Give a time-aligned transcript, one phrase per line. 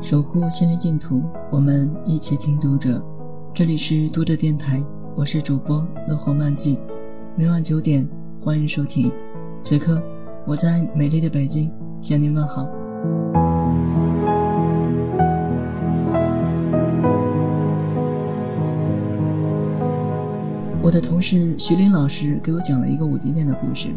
[0.00, 3.02] 守护心灵净土，我们一起听读者。
[3.52, 4.80] 这里是读者电台，
[5.16, 6.78] 我是主播乐活漫记。
[7.34, 8.06] 每晚九点，
[8.40, 9.10] 欢迎收听。
[9.60, 10.00] 此刻，
[10.46, 12.64] 我在美丽的北京向您问好。
[20.80, 23.88] 我的同事徐林老师给我讲了一个五金店的故事。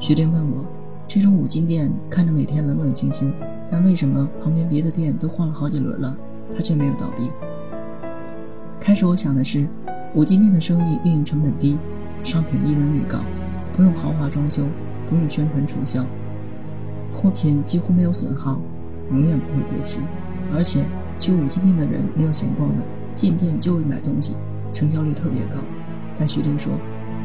[0.00, 0.64] 徐林问我，
[1.06, 3.30] 这种五金店看着每天冷冷清清。
[3.70, 6.16] 但为什么旁边别的店都换了好几轮了，
[6.54, 7.30] 他却没有倒闭？
[8.80, 9.68] 开始我想的是，
[10.14, 11.78] 五金店的生意运营成本低，
[12.24, 13.18] 商品利润率高，
[13.76, 14.64] 不用豪华装修，
[15.06, 16.02] 不用宣传促销，
[17.12, 18.58] 货品几乎没有损耗，
[19.10, 20.00] 永远不会过期，
[20.54, 20.86] 而且
[21.18, 22.82] 去五金店的人没有闲逛的，
[23.14, 24.34] 进店就会买东西，
[24.72, 25.60] 成交率特别高。
[26.18, 26.72] 但徐玲说，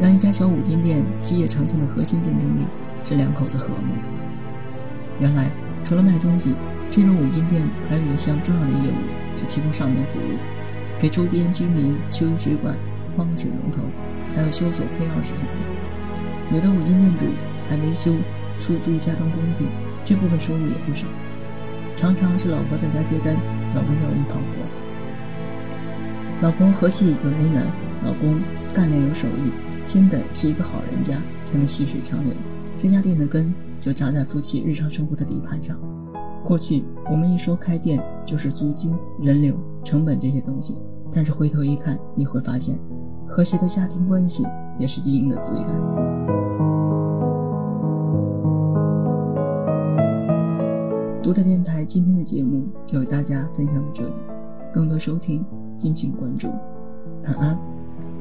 [0.00, 2.62] 让一家小五金店基业长青的核心竞争力
[3.04, 3.92] 是两口子和睦。
[5.20, 5.50] 原来。
[5.82, 6.54] 除了卖东西，
[6.90, 8.94] 这种五金店还有一项重要的业务
[9.36, 10.38] 是提供上门服务，
[11.00, 12.74] 给周边居民修水管、
[13.16, 13.82] 换水龙头，
[14.36, 15.48] 还有修锁配钥匙什么
[16.50, 16.56] 的。
[16.56, 17.26] 有的五金店主
[17.68, 18.14] 还维修、
[18.58, 19.64] 出租家装工具，
[20.04, 21.06] 这部分收入也不少。
[21.96, 23.34] 常常是老婆在家接单，
[23.74, 24.42] 老公要人跑活。
[26.42, 27.66] 老婆和气有人缘，
[28.04, 28.40] 老公
[28.74, 29.52] 干练有手艺，
[29.86, 32.32] 先得是一个好人家，才能细水长流。
[32.78, 33.52] 这家店的根。
[33.80, 35.76] 就扎在夫妻日常生活的底盘上。
[36.44, 40.78] 过去我们一说开店，就是租金、人流、成本这些东西，
[41.12, 42.78] 但是回头一看，你会发现，
[43.28, 44.46] 和谐的家庭关系
[44.78, 45.66] 也是经营的资源。
[51.22, 54.12] 读者电台今天的节目就为大家分享到这里，
[54.72, 55.44] 更多收听
[55.78, 56.48] 敬请关注。
[57.24, 57.56] 晚安，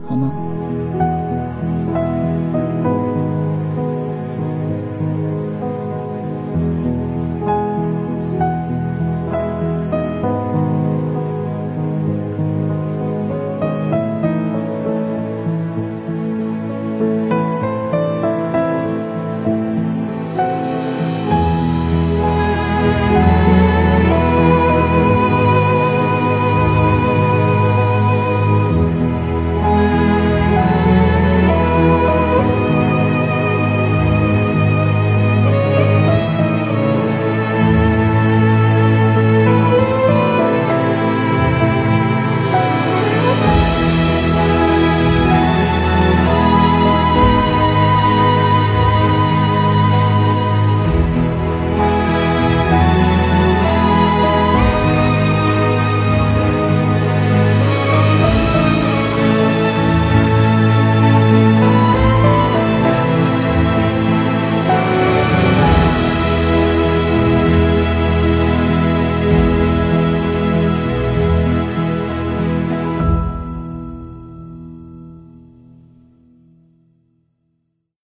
[0.07, 1.08] 好梦。